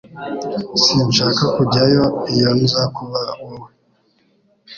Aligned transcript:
Sinshaka 0.83 1.43
kujyayo 1.55 2.05
iyo 2.33 2.49
nza 2.61 2.83
kuba 2.95 3.19
wowe 3.41 3.69